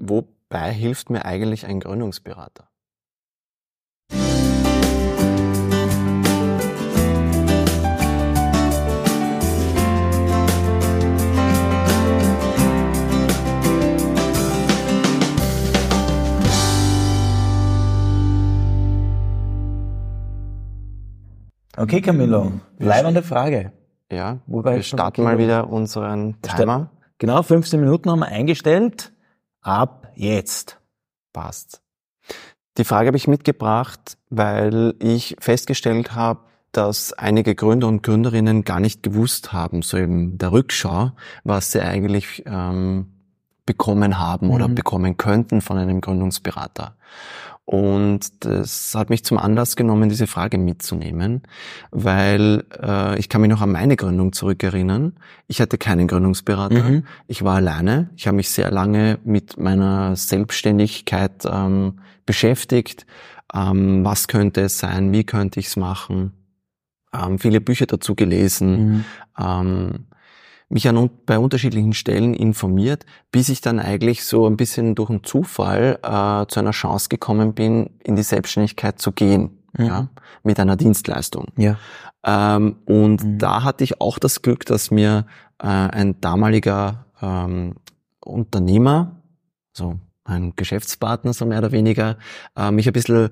[0.00, 2.68] wobei hilft mir eigentlich ein Gründungsberater?
[21.76, 23.72] Okay, Camillo, bleibende Frage.
[24.12, 26.90] Ja, Wobei wir starten mal wieder unseren Timer.
[27.18, 29.12] Genau, 15 Minuten haben wir eingestellt.
[29.62, 30.78] Ab jetzt.
[31.32, 31.80] Passt.
[32.78, 36.40] Die Frage habe ich mitgebracht, weil ich festgestellt habe,
[36.72, 41.80] dass einige Gründer und Gründerinnen gar nicht gewusst haben, so in der Rückschau, was sie
[41.80, 43.12] eigentlich ähm,
[43.66, 44.52] bekommen haben mhm.
[44.52, 46.96] oder bekommen könnten von einem Gründungsberater.
[47.70, 51.42] Und das hat mich zum Anlass genommen, diese Frage mitzunehmen,
[51.92, 55.12] weil äh, ich kann mich noch an meine Gründung zurückerinnern.
[55.46, 56.82] Ich hatte keinen Gründungsberater.
[56.82, 57.04] Mhm.
[57.28, 58.10] Ich war alleine.
[58.16, 63.06] Ich habe mich sehr lange mit meiner Selbstständigkeit ähm, beschäftigt.
[63.54, 65.12] Ähm, was könnte es sein?
[65.12, 66.32] Wie könnte ich es machen?
[67.14, 68.94] Ähm, viele Bücher dazu gelesen.
[68.94, 69.04] Mhm.
[69.38, 70.06] Ähm,
[70.70, 75.24] mich an, bei unterschiedlichen Stellen informiert, bis ich dann eigentlich so ein bisschen durch einen
[75.24, 79.84] Zufall äh, zu einer Chance gekommen bin, in die Selbstständigkeit zu gehen, mhm.
[79.84, 80.08] ja,
[80.42, 81.48] mit einer Dienstleistung.
[81.56, 81.76] Ja.
[82.24, 83.38] Ähm, und mhm.
[83.38, 85.26] da hatte ich auch das Glück, dass mir
[85.58, 87.74] äh, ein damaliger ähm,
[88.20, 89.16] Unternehmer,
[89.72, 92.16] so ein Geschäftspartner so mehr oder weniger,
[92.56, 93.30] äh, mich ein bisschen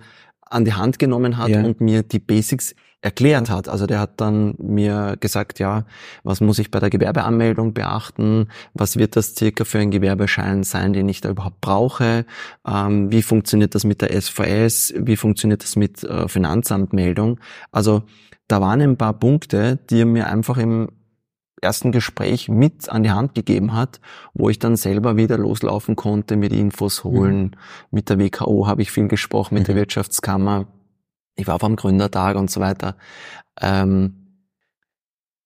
[0.50, 1.62] an die Hand genommen hat ja.
[1.62, 3.68] und mir die Basics erklärt hat.
[3.68, 5.84] Also der hat dann mir gesagt, ja,
[6.24, 8.48] was muss ich bei der Gewerbeanmeldung beachten?
[8.74, 12.24] Was wird das circa für ein Gewerbeschein sein, den ich da überhaupt brauche?
[12.66, 14.94] Ähm, wie funktioniert das mit der SVS?
[14.96, 17.38] Wie funktioniert das mit äh, Finanzamtmeldung?
[17.70, 18.02] Also
[18.48, 20.88] da waren ein paar Punkte, die er mir einfach im
[21.60, 24.00] ersten Gespräch mit an die Hand gegeben hat,
[24.34, 27.42] wo ich dann selber wieder loslaufen konnte, mit Infos holen.
[27.42, 27.50] Mhm.
[27.90, 29.66] Mit der WKO habe ich viel gesprochen, mit mhm.
[29.66, 30.66] der Wirtschaftskammer
[31.38, 32.97] ich war vom Gründertag und so weiter.
[33.60, 34.14] Ähm,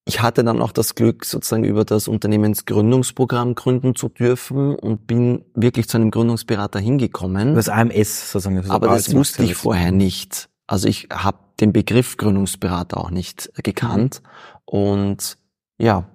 [0.05, 5.45] ich hatte dann auch das Glück, sozusagen über das Unternehmensgründungsprogramm gründen zu dürfen und bin
[5.55, 7.55] wirklich zu einem Gründungsberater hingekommen.
[7.55, 8.57] Das AMS sozusagen.
[8.57, 10.49] Das Aber das wusste ich vorher nicht.
[10.67, 14.23] Also ich habe den Begriff Gründungsberater auch nicht gekannt.
[14.25, 14.29] Mhm.
[14.65, 15.37] Und
[15.83, 16.09] ja,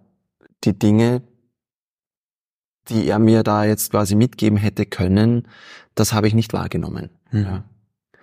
[0.63, 1.21] die Dinge,
[2.87, 5.47] die er mir da jetzt quasi mitgeben hätte können,
[5.93, 7.09] das habe ich nicht wahrgenommen.
[7.31, 7.43] Mhm.
[7.43, 7.63] Ja.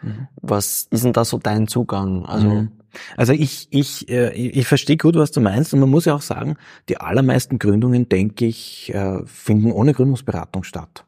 [0.03, 0.29] Mhm.
[0.37, 2.25] Was ist denn da so dein Zugang?
[2.25, 2.73] Also mhm.
[3.17, 6.23] Also ich, ich, äh, ich verstehe gut, was du meinst und man muss ja auch
[6.23, 6.57] sagen,
[6.89, 11.05] die allermeisten Gründungen, denke ich, äh, finden ohne Gründungsberatung statt.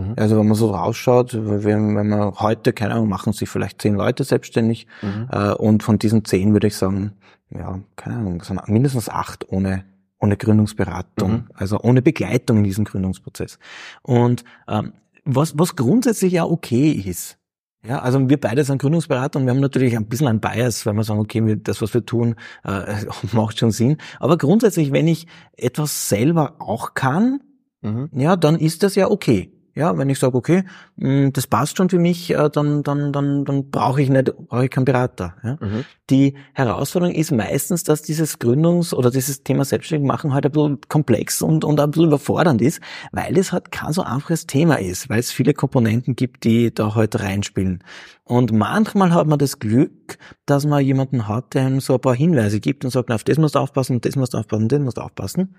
[0.00, 0.14] Mhm.
[0.16, 3.94] Also wenn man so rausschaut, wenn, wenn man heute, keine Ahnung, machen sich vielleicht zehn
[3.94, 5.28] Leute selbstständig mhm.
[5.30, 7.12] äh, und von diesen zehn würde ich sagen,
[7.50, 9.84] ja, keine Ahnung, sind mindestens acht ohne
[10.22, 11.44] ohne Gründungsberatung, mhm.
[11.54, 13.58] also ohne Begleitung in diesem Gründungsprozess.
[14.02, 14.92] Und ähm,
[15.24, 17.38] was, was grundsätzlich ja okay ist,
[17.82, 20.92] ja, also wir beide sind Gründungsberater und wir haben natürlich ein bisschen ein Bias, weil
[20.94, 22.34] wir sagen, okay, das, was wir tun,
[22.64, 22.94] äh,
[23.32, 23.96] macht schon Sinn.
[24.18, 27.40] Aber grundsätzlich, wenn ich etwas selber auch kann,
[27.80, 28.10] mhm.
[28.12, 29.50] ja, dann ist das ja okay.
[29.74, 30.64] Ja, wenn ich sage, okay,
[30.96, 34.64] mm, das passt schon für mich, äh, dann, dann, dann, dann brauche ich nicht, brauche
[34.64, 35.34] ich keinen Berater.
[35.42, 35.58] Ja?
[35.60, 35.84] Mhm.
[36.10, 40.78] Die Herausforderung ist meistens, dass dieses Gründungs- oder dieses Thema Selbstständig machen halt ein bisschen
[40.88, 42.80] komplex und, und ein bisschen überfordernd ist,
[43.12, 46.94] weil es halt kein so einfaches Thema ist, weil es viele Komponenten gibt, die da
[46.94, 47.84] heute halt reinspielen.
[48.24, 52.14] Und manchmal hat man das Glück, dass man jemanden hat, der einem so ein paar
[52.14, 54.96] Hinweise gibt und sagt, auf das musst du aufpassen, das musst du aufpassen, das musst
[54.96, 55.54] du aufpassen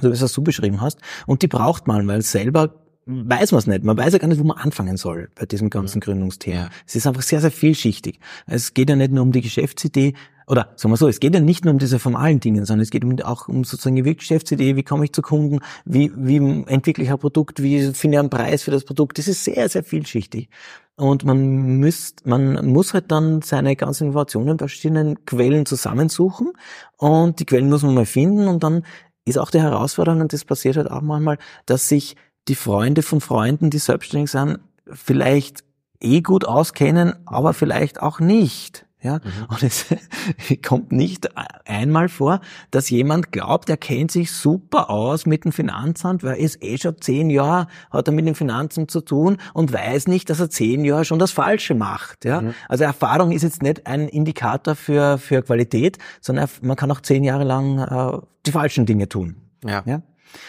[0.00, 0.98] so wie es du beschrieben hast.
[1.26, 3.84] Und die braucht man, weil selber weiß man es nicht.
[3.84, 6.04] Man weiß ja gar nicht, wo man anfangen soll bei diesem ganzen ja.
[6.04, 6.70] Gründungsthema.
[6.86, 8.20] Es ist einfach sehr, sehr vielschichtig.
[8.46, 10.14] Es geht ja nicht nur um die Geschäftsidee,
[10.46, 12.90] oder sagen wir so, es geht ja nicht nur um diese formalen Dinge, sondern es
[12.90, 17.10] geht auch um sozusagen die Geschäftsidee, wie komme ich zu Kunden, wie, wie entwickle ich
[17.10, 19.18] ein Produkt, wie finde ich einen Preis für das Produkt.
[19.18, 20.48] Das ist sehr, sehr vielschichtig.
[20.96, 26.52] Und man müsst, man muss halt dann seine ganzen Informationen bei verschiedenen Quellen zusammensuchen
[26.96, 28.84] und die Quellen muss man mal finden und dann
[29.24, 32.16] ist auch die Herausforderung, und das passiert halt auch manchmal, dass sich
[32.48, 35.64] die Freunde von Freunden, die selbstständig sind, vielleicht
[36.00, 38.86] eh gut auskennen, aber vielleicht auch nicht.
[39.02, 39.46] Ja, mhm.
[39.48, 39.86] und es
[40.64, 41.28] kommt nicht
[41.66, 42.40] einmal vor,
[42.70, 46.78] dass jemand glaubt, er kennt sich super aus mit dem Finanzamt, weil er ist eh
[46.78, 50.50] schon zehn Jahre, hat er mit dem Finanzamt zu tun und weiß nicht, dass er
[50.50, 52.24] zehn Jahre schon das Falsche macht.
[52.24, 52.54] Ja, mhm.
[52.68, 57.24] also Erfahrung ist jetzt nicht ein Indikator für, für Qualität, sondern man kann auch zehn
[57.24, 59.34] Jahre lang äh, die falschen Dinge tun.
[59.64, 59.82] Ja.
[59.84, 60.02] ja?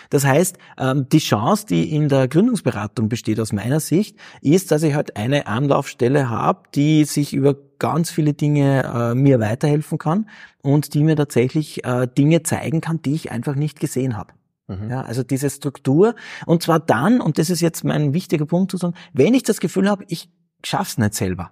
[0.09, 4.83] Das heißt, ähm, die Chance, die in der Gründungsberatung besteht aus meiner Sicht, ist, dass
[4.83, 10.29] ich halt eine Anlaufstelle habe, die sich über ganz viele Dinge äh, mir weiterhelfen kann
[10.61, 14.33] und die mir tatsächlich äh, Dinge zeigen kann, die ich einfach nicht gesehen habe.
[14.67, 14.89] Mhm.
[14.89, 16.15] Ja, also diese Struktur.
[16.45, 19.59] Und zwar dann, und das ist jetzt mein wichtiger Punkt zu sagen, wenn ich das
[19.59, 20.29] Gefühl habe, ich
[20.63, 21.51] schaff's nicht selber.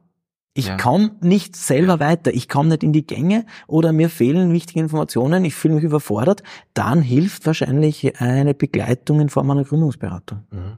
[0.54, 0.76] Ich ja.
[0.76, 5.46] komme nicht selber weiter, ich komme nicht in die Gänge oder mir fehlen wichtige Informationen,
[5.46, 6.44] ich fühle mich überfordert,
[6.74, 10.44] dann hilft wahrscheinlich eine Begleitung in Form einer Gründungsberatung.
[10.52, 10.78] Mhm.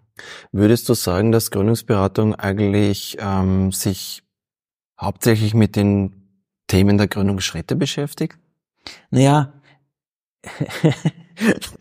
[0.51, 4.21] Würdest du sagen, dass Gründungsberatung eigentlich ähm, sich
[5.01, 6.23] hauptsächlich mit den
[6.67, 8.37] Themen der Gründungsschritte beschäftigt?
[9.09, 9.53] Naja,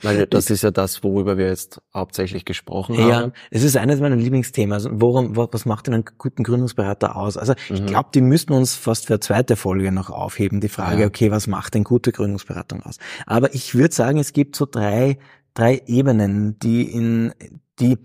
[0.02, 3.08] Weil das ist ja das, worüber wir jetzt hauptsächlich gesprochen haben.
[3.08, 4.72] Ja, es ist eines meiner Lieblingsthemen.
[4.72, 7.36] Also worum, was macht denn einen guten Gründungsberater aus?
[7.36, 7.76] Also mhm.
[7.76, 11.06] ich glaube, die müssten uns fast für eine zweite Folge noch aufheben, die Frage, ja.
[11.06, 12.98] okay, was macht denn gute Gründungsberatung aus?
[13.26, 15.18] Aber ich würde sagen, es gibt so drei,
[15.54, 17.32] drei Ebenen, die in,
[17.78, 17.98] die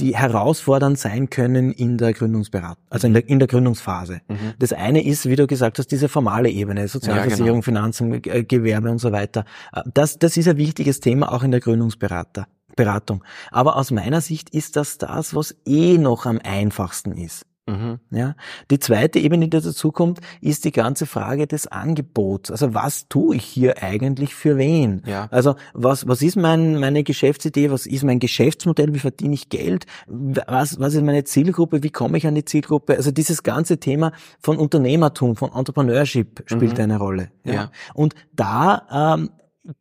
[0.00, 4.20] die herausfordernd sein können in der Gründungsberatung, also in der, in der Gründungsphase.
[4.28, 4.54] Mhm.
[4.58, 7.62] Das eine ist, wie du gesagt hast, diese formale Ebene, Sozialversicherung, ja, genau.
[7.62, 9.44] Finanzen, äh, Gewerbe und so weiter.
[9.72, 12.46] Äh, das, das ist ein wichtiges Thema auch in der Gründungsberater.
[12.76, 13.24] Beratung.
[13.50, 17.44] Aber aus meiner Sicht ist das das, was eh noch am einfachsten ist.
[17.70, 17.98] Mhm.
[18.10, 18.34] Ja.
[18.70, 22.50] Die zweite Ebene, die dazu kommt, ist die ganze Frage des Angebots.
[22.50, 25.02] Also was tue ich hier eigentlich für wen?
[25.06, 25.28] Ja.
[25.30, 27.70] Also was, was ist mein, meine Geschäftsidee?
[27.70, 28.94] Was ist mein Geschäftsmodell?
[28.94, 29.86] Wie verdiene ich Geld?
[30.06, 31.82] Was, was ist meine Zielgruppe?
[31.82, 32.96] Wie komme ich an die Zielgruppe?
[32.96, 36.84] Also dieses ganze Thema von Unternehmertum, von Entrepreneurship spielt mhm.
[36.84, 37.30] eine Rolle.
[37.44, 37.52] Ja.
[37.52, 37.70] ja.
[37.94, 39.30] Und da ähm,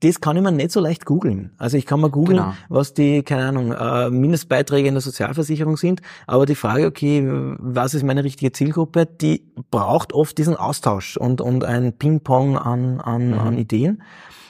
[0.01, 1.51] das kann ich mir nicht so leicht googeln.
[1.57, 2.53] Also ich kann mal googeln, genau.
[2.67, 7.93] was die, keine Ahnung, äh, Mindestbeiträge in der Sozialversicherung sind, aber die Frage, okay, was
[7.93, 13.29] ist meine richtige Zielgruppe, die braucht oft diesen Austausch und, und ein Ping-Pong an, an,
[13.29, 13.39] mhm.
[13.39, 14.03] an Ideen.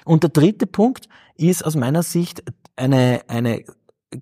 [0.04, 2.44] Und der dritte Punkt ist aus meiner Sicht
[2.76, 3.64] eine, eine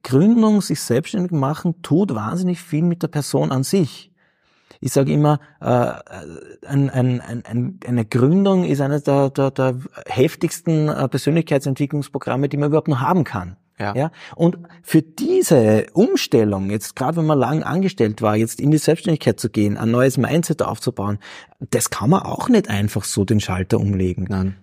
[0.04, 4.07] Gründung, sich selbstständig machen, tut wahnsinnig viel mit der Person an sich.
[4.80, 5.92] Ich sage immer, äh,
[6.68, 12.70] ein, ein, ein, eine Gründung ist eines der, der, der heftigsten äh, Persönlichkeitsentwicklungsprogramme, die man
[12.70, 13.58] überhaupt noch haben kann.
[13.80, 13.96] Ja.
[13.96, 14.12] ja.
[14.36, 19.40] Und für diese Umstellung, jetzt gerade wenn man lang angestellt war, jetzt in die Selbstständigkeit
[19.40, 21.20] zu gehen, ein neues Mindset aufzubauen,
[21.60, 24.26] das kann man auch nicht einfach so den Schalter umlegen.
[24.30, 24.56] Nein.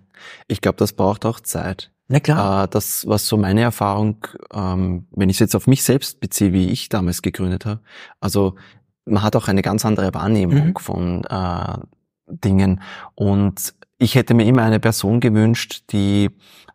[0.47, 1.91] Ich glaube, das braucht auch Zeit.
[2.07, 2.65] Na klar.
[2.65, 6.53] Äh, das, was so meine Erfahrung, ähm, wenn ich es jetzt auf mich selbst beziehe,
[6.53, 7.81] wie ich damals gegründet habe,
[8.19, 8.55] also
[9.05, 10.75] man hat auch eine ganz andere Wahrnehmung mhm.
[10.77, 11.77] von äh,
[12.27, 12.81] Dingen.
[13.13, 16.29] Und ich hätte mir immer eine Person gewünscht, die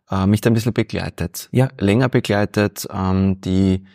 [0.09, 1.49] äh, mich da ein bisschen begleitet.
[1.51, 1.69] Ja.
[1.77, 3.85] Länger begleitet, ähm, die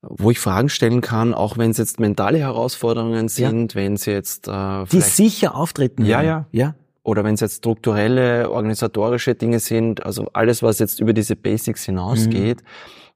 [0.00, 3.80] wo ich Fragen stellen kann, auch wenn es jetzt mentale Herausforderungen sind, ja.
[3.80, 6.04] wenn es jetzt äh, die sicher auftreten.
[6.04, 6.74] Ja, ja, ja.
[7.02, 11.84] Oder wenn es jetzt strukturelle, organisatorische Dinge sind, also alles, was jetzt über diese Basics
[11.84, 12.62] hinausgeht.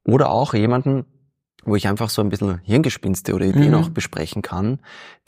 [0.05, 0.15] Mhm.
[0.15, 1.05] Oder auch jemanden,
[1.65, 3.75] wo ich einfach so ein bisschen Hirngespinste oder Ideen mhm.
[3.75, 4.79] auch besprechen kann,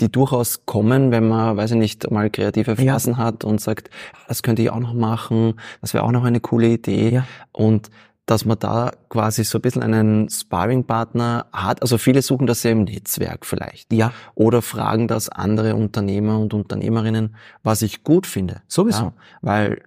[0.00, 3.18] die durchaus kommen, wenn man, weiß ich nicht, mal kreative Phasen ja.
[3.18, 3.90] hat und sagt,
[4.28, 7.10] das könnte ich auch noch machen, das wäre auch noch eine coole Idee.
[7.10, 7.26] Ja.
[7.52, 7.90] Und
[8.26, 11.82] dass man da quasi so ein bisschen einen Sparring-Partner hat.
[11.82, 13.92] Also viele suchen das ja im Netzwerk vielleicht.
[13.92, 14.12] Ja.
[14.34, 18.62] Oder fragen das andere Unternehmer und Unternehmerinnen, was ich gut finde.
[18.66, 19.02] Sowieso.
[19.02, 19.82] Ja, weil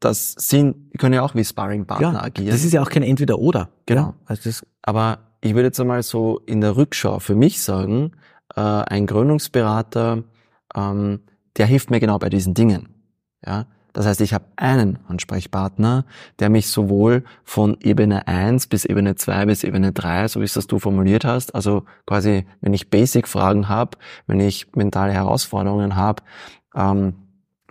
[0.00, 2.50] das sind, können ja auch wie Sparring-Partner ja, agieren.
[2.50, 3.70] Das ist ja auch kein Entweder-Oder.
[3.86, 4.14] Genau.
[4.26, 8.12] Also das, aber ich würde jetzt einmal so in der Rückschau für mich sagen,
[8.54, 10.22] äh, ein Gründungsberater,
[10.74, 11.20] ähm,
[11.56, 12.88] der hilft mir genau bei diesen Dingen.
[13.44, 16.06] Ja, das heißt, ich habe einen Ansprechpartner,
[16.38, 20.54] der mich sowohl von Ebene 1 bis Ebene 2 bis Ebene 3, so wie es
[20.54, 26.22] das du formuliert hast, also quasi, wenn ich Basic-Fragen habe, wenn ich mentale Herausforderungen habe,
[26.74, 27.14] ähm,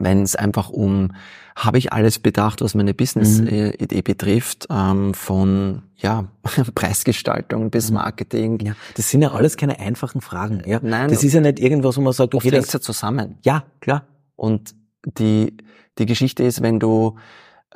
[0.03, 1.13] wenn es einfach um,
[1.55, 4.03] habe ich alles bedacht, was meine Business-Idee mhm.
[4.03, 6.25] betrifft, ähm, von ja
[6.75, 7.95] Preisgestaltung bis mhm.
[7.95, 8.59] Marketing.
[8.59, 10.63] Ja, das sind ja alles keine einfachen Fragen.
[10.65, 13.37] Ja, nein, das ist ja nicht irgendwas, wo man sagt, okay, das ja zusammen.
[13.41, 14.05] Ja, klar.
[14.35, 14.75] Und
[15.17, 15.57] die
[15.97, 17.17] die Geschichte ist, wenn du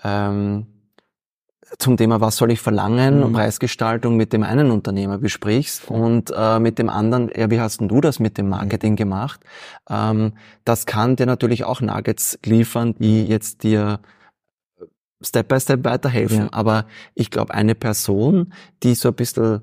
[0.03, 0.67] ähm,
[1.79, 3.33] zum Thema, was soll ich verlangen, mhm.
[3.33, 7.87] Preisgestaltung mit dem einen Unternehmer besprichst und äh, mit dem anderen, ja, wie hast denn
[7.87, 8.97] du das mit dem Marketing mhm.
[8.97, 9.41] gemacht?
[9.89, 13.99] Ähm, das kann dir natürlich auch Nuggets liefern, die jetzt dir
[15.21, 16.43] Step by Step weiterhelfen.
[16.43, 16.49] Ja.
[16.51, 18.53] Aber ich glaube, eine Person,
[18.83, 19.61] die so ein bisschen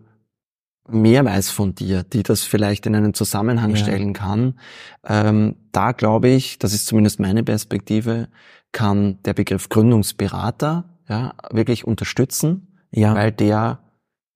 [0.89, 3.77] mehr weiß von dir, die das vielleicht in einen Zusammenhang ja.
[3.77, 4.59] stellen kann,
[5.07, 8.29] ähm, da glaube ich, das ist zumindest meine Perspektive,
[8.73, 13.15] kann der Begriff Gründungsberater ja, wirklich unterstützen, ja.
[13.15, 13.81] weil der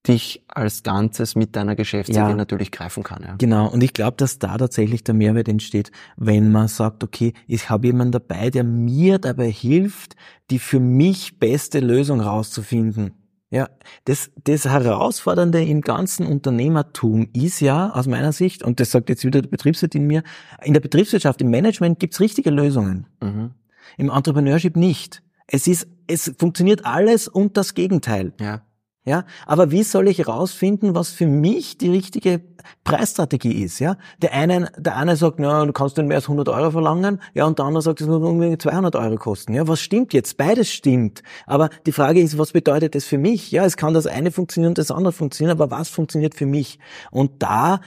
[0.06, 2.34] dich als Ganzes mit deiner Geschäftsidee ja.
[2.34, 3.22] natürlich greifen kann.
[3.24, 3.34] Ja.
[3.38, 7.70] Genau, und ich glaube, dass da tatsächlich der Mehrwert entsteht, wenn man sagt, okay, ich
[7.70, 10.14] habe jemanden dabei, der mir dabei hilft,
[10.50, 13.14] die für mich beste Lösung rauszufinden.
[13.50, 13.68] Ja,
[14.04, 19.24] das, das Herausfordernde im ganzen Unternehmertum ist ja aus meiner Sicht, und das sagt jetzt
[19.24, 20.22] wieder der Betriebswirt in mir,
[20.62, 23.06] in der Betriebswirtschaft, im Management gibt's richtige Lösungen.
[23.22, 23.52] Mhm.
[23.98, 25.22] Im Entrepreneurship nicht.
[25.46, 28.32] Es ist es funktioniert alles und das Gegenteil.
[28.40, 28.62] Ja.
[29.08, 32.40] Ja, aber wie soll ich herausfinden, was für mich die richtige
[32.82, 33.78] Preisstrategie ist?
[33.78, 37.20] Ja, der eine, der eine sagt, na, du kannst nicht mehr als 100 Euro verlangen,
[37.32, 39.54] ja, und der andere sagt, es muss unbedingt 200 Euro kosten.
[39.54, 40.36] Ja, was stimmt jetzt?
[40.36, 41.22] Beides stimmt.
[41.46, 43.52] Aber die Frage ist, was bedeutet das für mich?
[43.52, 46.80] Ja, es kann das eine funktionieren und das andere funktionieren, aber was funktioniert für mich?
[47.12, 47.80] Und da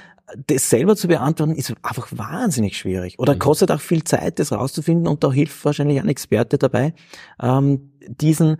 [0.47, 3.19] das selber zu beantworten, ist einfach wahnsinnig schwierig.
[3.19, 3.39] Oder mhm.
[3.39, 5.07] kostet auch viel Zeit, das rauszufinden.
[5.07, 6.93] Und da hilft wahrscheinlich ein Experte dabei,
[7.41, 8.57] ähm, diesen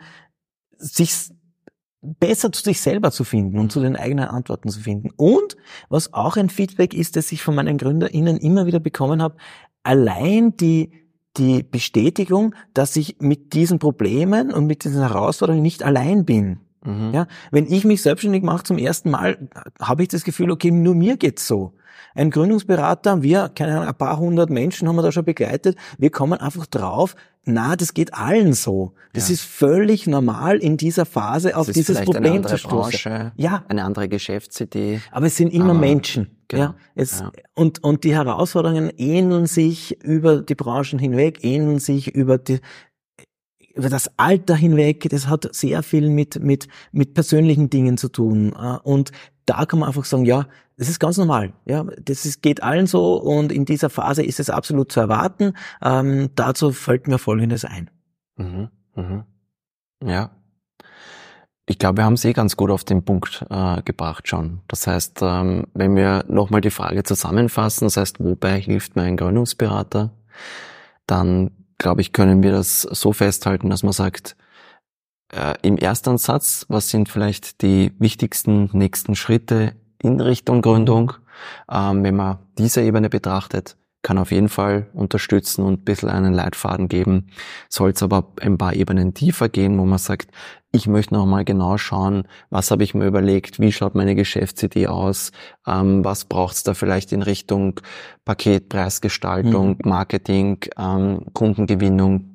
[0.77, 1.13] sich
[2.01, 5.09] besser zu sich selber zu finden und zu den eigenen Antworten zu finden.
[5.17, 5.57] Und
[5.89, 9.35] was auch ein Feedback ist, das ich von meinen GründerInnen immer wieder bekommen habe,
[9.83, 10.91] allein die,
[11.37, 16.61] die Bestätigung, dass ich mit diesen Problemen und mit diesen Herausforderungen nicht allein bin.
[16.83, 17.11] Mhm.
[17.13, 19.49] Ja, wenn ich mich selbstständig mache zum ersten Mal,
[19.81, 21.73] habe ich das Gefühl, okay, nur mir geht's so.
[22.15, 26.09] Ein Gründungsberater, wir, keine Ahnung, ein paar hundert Menschen haben wir da schon begleitet, wir
[26.09, 28.93] kommen einfach drauf, na, das geht allen so.
[29.13, 29.33] Das ja.
[29.33, 32.91] ist völlig normal in dieser Phase auf dieses Problem zu stoßen.
[32.91, 33.63] Branche, ja.
[33.67, 35.01] Eine andere Geschäftsidee.
[35.11, 36.37] Aber es sind immer Menschen.
[36.47, 36.63] Genau.
[36.63, 37.31] Ja, es, ja.
[37.55, 42.59] Und, und die Herausforderungen ähneln sich über die Branchen hinweg, ähneln sich über die,
[43.79, 48.53] über das Alter hinweg, das hat sehr viel mit, mit, mit persönlichen Dingen zu tun.
[48.53, 49.11] Äh, und
[49.45, 51.53] da kann man einfach sagen, ja, das ist ganz normal.
[51.65, 55.53] Ja, das ist, geht allen so und in dieser Phase ist es absolut zu erwarten.
[55.81, 57.89] Ähm, dazu fällt mir Folgendes ein.
[58.37, 59.23] Mhm, mhm.
[60.03, 60.31] Ja.
[61.65, 64.61] Ich glaube, wir haben es eh ganz gut auf den Punkt äh, gebracht schon.
[64.67, 69.17] Das heißt, ähm, wenn wir nochmal die Frage zusammenfassen, das heißt, wobei hilft mir ein
[69.17, 70.11] Gründungsberater,
[71.05, 74.35] dann glaube ich, können wir das so festhalten, dass man sagt,
[75.33, 81.13] äh, im Erstansatz, was sind vielleicht die wichtigsten nächsten Schritte in Richtung Gründung?
[81.71, 86.33] Ähm, wenn man diese Ebene betrachtet, kann auf jeden Fall unterstützen und ein bisschen einen
[86.33, 87.27] Leitfaden geben.
[87.67, 90.29] Soll es aber ein paar Ebenen tiefer gehen, wo man sagt,
[90.71, 94.87] ich möchte noch mal genau schauen, was habe ich mir überlegt, wie schaut meine Geschäftsidee
[94.87, 95.31] aus,
[95.67, 97.81] ähm, was braucht es da vielleicht in Richtung
[98.23, 99.89] Paketpreisgestaltung, mhm.
[99.89, 102.29] Marketing, ähm, Kundengewinnung,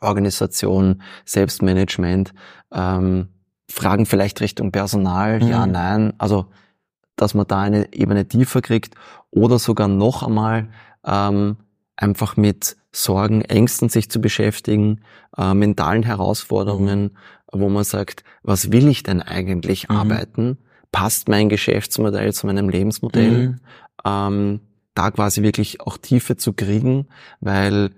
[0.00, 2.32] Organisation, Selbstmanagement,
[2.72, 3.28] ähm,
[3.70, 5.48] Fragen vielleicht Richtung Personal, mhm.
[5.48, 6.46] ja, nein, also
[7.20, 8.94] dass man da eine Ebene tiefer kriegt
[9.30, 10.68] oder sogar noch einmal
[11.04, 11.56] ähm,
[11.96, 15.00] einfach mit Sorgen, Ängsten sich zu beschäftigen,
[15.36, 17.16] äh, mentalen Herausforderungen,
[17.52, 19.96] wo man sagt, was will ich denn eigentlich mhm.
[19.96, 20.58] arbeiten?
[20.90, 23.48] Passt mein Geschäftsmodell zu meinem Lebensmodell?
[23.48, 23.60] Mhm.
[24.04, 24.60] Ähm,
[24.94, 27.06] da quasi wirklich auch Tiefe zu kriegen,
[27.40, 27.90] weil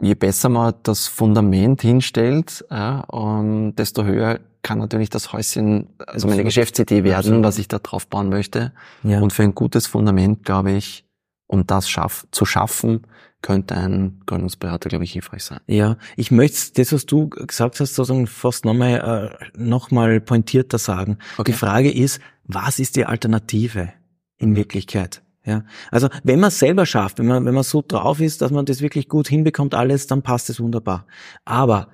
[0.00, 5.88] je besser man das Fundament hinstellt, ja, um, ähm, desto höher kann natürlich das Häuschen,
[6.06, 8.72] also meine Geschäftsidee werden, was ich da drauf bauen möchte.
[9.02, 9.20] Ja.
[9.20, 11.04] Und für ein gutes Fundament, glaube ich,
[11.46, 13.06] um das schaff, zu schaffen,
[13.42, 15.60] könnte ein Gründungsberater, glaube ich, hilfreich sein.
[15.66, 20.78] Ja, ich möchte das, was du gesagt hast, sozusagen fast nochmal äh, noch mal pointierter
[20.78, 21.18] sagen.
[21.38, 21.52] Okay.
[21.52, 23.92] Die Frage ist, was ist die Alternative
[24.36, 25.22] in Wirklichkeit?
[25.50, 28.52] Ja, also wenn man es selber schafft, wenn man wenn man so drauf ist, dass
[28.52, 31.06] man das wirklich gut hinbekommt, alles, dann passt es wunderbar.
[31.44, 31.88] Aber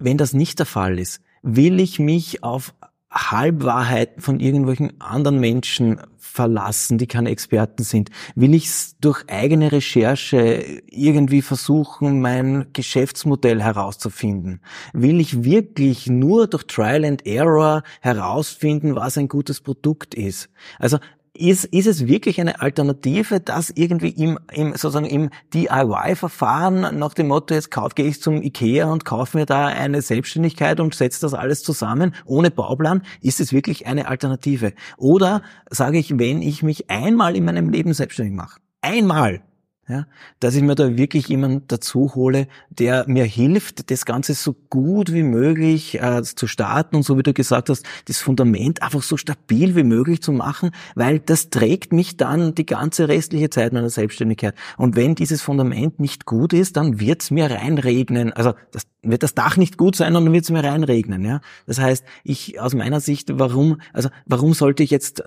[0.00, 2.74] wenn das nicht der Fall ist, will ich mich auf
[3.12, 8.10] Halbwahrheiten von irgendwelchen anderen Menschen verlassen, die keine Experten sind?
[8.34, 8.68] Will ich
[9.00, 14.60] durch eigene Recherche irgendwie versuchen, mein Geschäftsmodell herauszufinden?
[14.92, 20.48] Will ich wirklich nur durch Trial and Error herausfinden, was ein gutes Produkt ist?
[20.80, 20.98] Also
[21.34, 27.28] ist, ist es wirklich eine Alternative, das irgendwie im, im sozusagen im DIY-Verfahren nach dem
[27.28, 31.20] Motto, jetzt kauf, gehe ich zum Ikea und kaufe mir da eine Selbstständigkeit und setze
[31.20, 34.72] das alles zusammen ohne Bauplan, ist es wirklich eine Alternative?
[34.96, 39.42] Oder sage ich, wenn ich mich einmal in meinem Leben selbstständig mache, einmal,
[39.90, 40.06] ja,
[40.38, 45.12] dass ich mir da wirklich jemanden dazu hole, der mir hilft, das Ganze so gut
[45.12, 49.16] wie möglich äh, zu starten und so wie du gesagt hast, das Fundament einfach so
[49.16, 53.90] stabil wie möglich zu machen, weil das trägt mich dann die ganze restliche Zeit meiner
[53.90, 54.54] Selbstständigkeit.
[54.76, 58.32] Und wenn dieses Fundament nicht gut ist, dann wird's mir reinregnen.
[58.32, 61.24] Also das wird das Dach nicht gut sein und dann wird's mir reinregnen.
[61.24, 65.24] Ja, das heißt, ich aus meiner Sicht, warum, also warum sollte ich jetzt äh,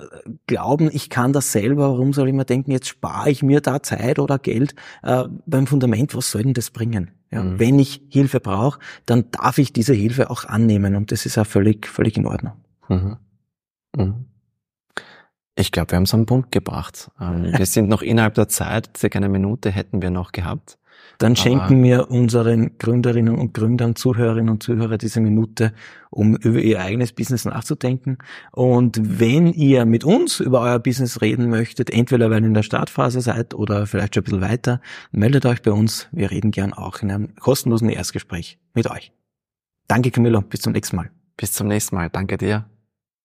[0.47, 1.91] glauben, ich kann das selber?
[1.91, 4.75] Warum soll ich mir denken, jetzt spare ich mir da Zeit oder Geld?
[5.01, 7.11] Äh, beim Fundament, was soll denn das bringen?
[7.31, 7.59] Ja, mhm.
[7.59, 11.47] Wenn ich Hilfe brauche, dann darf ich diese Hilfe auch annehmen und das ist auch
[11.47, 12.53] völlig, völlig in Ordnung.
[12.89, 13.17] Mhm.
[13.97, 14.25] Mhm.
[15.55, 17.11] Ich glaube, wir haben es am Punkt gebracht.
[17.19, 20.77] Ähm, wir sind noch innerhalb der Zeit, circa eine Minute hätten wir noch gehabt.
[21.19, 25.73] Dann schenken wir unseren Gründerinnen und Gründern, Zuhörerinnen und Zuhörer diese Minute,
[26.09, 28.17] um über ihr eigenes Business nachzudenken.
[28.51, 32.63] Und wenn ihr mit uns über euer Business reden möchtet, entweder weil ihr in der
[32.63, 34.81] Startphase seid oder vielleicht schon ein bisschen weiter,
[35.11, 36.07] meldet euch bei uns.
[36.11, 39.11] Wir reden gern auch in einem kostenlosen Erstgespräch mit euch.
[39.87, 41.11] Danke Camillo, bis zum nächsten Mal.
[41.37, 42.09] Bis zum nächsten Mal.
[42.09, 42.65] Danke dir.